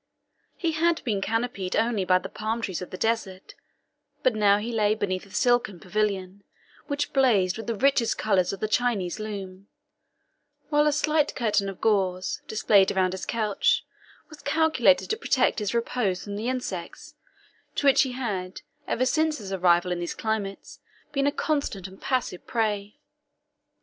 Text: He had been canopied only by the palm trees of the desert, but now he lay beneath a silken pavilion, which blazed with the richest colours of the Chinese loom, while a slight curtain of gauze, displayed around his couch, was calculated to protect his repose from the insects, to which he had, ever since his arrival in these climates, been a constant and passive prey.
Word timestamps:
He 0.57 0.71
had 0.71 1.03
been 1.03 1.21
canopied 1.21 1.75
only 1.75 2.05
by 2.05 2.17
the 2.17 2.27
palm 2.27 2.63
trees 2.63 2.81
of 2.81 2.89
the 2.89 2.97
desert, 2.97 3.53
but 4.23 4.33
now 4.33 4.57
he 4.57 4.71
lay 4.71 4.95
beneath 4.95 5.27
a 5.27 5.29
silken 5.29 5.79
pavilion, 5.79 6.43
which 6.87 7.13
blazed 7.13 7.55
with 7.55 7.67
the 7.67 7.75
richest 7.75 8.17
colours 8.17 8.51
of 8.51 8.61
the 8.61 8.67
Chinese 8.67 9.19
loom, 9.19 9.67
while 10.69 10.87
a 10.87 10.91
slight 10.91 11.35
curtain 11.35 11.69
of 11.69 11.79
gauze, 11.79 12.41
displayed 12.47 12.91
around 12.91 13.11
his 13.13 13.27
couch, 13.27 13.85
was 14.27 14.41
calculated 14.41 15.07
to 15.11 15.17
protect 15.17 15.59
his 15.59 15.75
repose 15.75 16.23
from 16.23 16.35
the 16.35 16.49
insects, 16.49 17.13
to 17.75 17.85
which 17.85 18.01
he 18.01 18.13
had, 18.13 18.61
ever 18.87 19.05
since 19.05 19.37
his 19.37 19.53
arrival 19.53 19.91
in 19.91 19.99
these 19.99 20.15
climates, 20.15 20.79
been 21.11 21.27
a 21.27 21.31
constant 21.31 21.87
and 21.87 22.01
passive 22.01 22.47
prey. 22.47 22.97